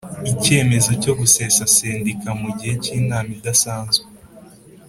[0.31, 4.05] Icyemezo cyo gusesa Sendika mugihe cy’inama idasanzwe